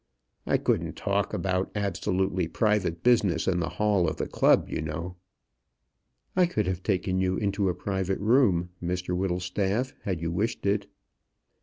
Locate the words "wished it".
10.31-10.87